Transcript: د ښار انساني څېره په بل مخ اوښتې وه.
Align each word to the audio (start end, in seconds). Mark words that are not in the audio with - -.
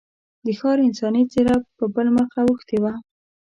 د 0.45 0.47
ښار 0.59 0.77
انساني 0.87 1.23
څېره 1.31 1.55
په 1.77 1.85
بل 1.93 2.07
مخ 2.17 2.29
اوښتې 2.43 2.77
وه. 2.83 2.93